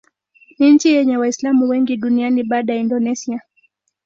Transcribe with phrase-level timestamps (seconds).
[0.59, 3.41] Ni nchi yenye Waislamu wengi duniani baada ya Indonesia.